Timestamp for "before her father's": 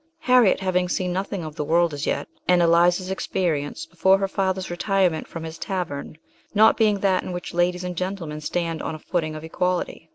3.85-4.71